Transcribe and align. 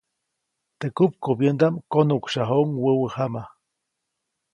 Teʼ 0.79 0.93
kupkubyäŋdaʼm 0.97 1.75
konuʼksyajuʼuŋ 1.91 2.69
wäwä 2.83 3.07
jama. 3.13 3.43